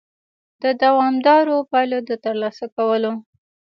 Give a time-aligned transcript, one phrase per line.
[0.63, 3.11] د دوامدارو پایلو د ترلاسه کولو